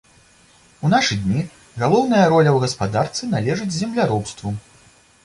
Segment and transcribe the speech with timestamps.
[0.87, 1.43] У нашы дні
[1.81, 4.57] галоўная роля ў гаспадарцы належыць земляробству.